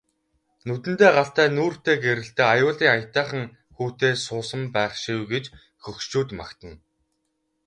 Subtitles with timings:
[0.67, 3.43] Нүдэндээ галтай нүүртээ гэрэлтэй аюулын аятайхан
[3.75, 5.45] хүүтэй суусан байх шив гэж
[5.83, 6.77] хөгшчүүд магтана.